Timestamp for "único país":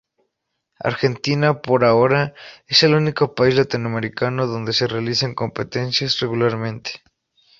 2.95-3.53